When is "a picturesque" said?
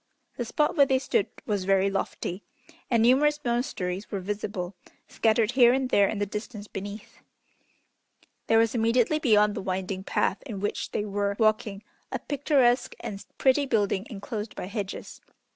12.11-12.95